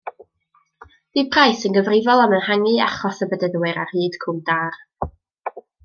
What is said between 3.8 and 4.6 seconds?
ar hyd Cwm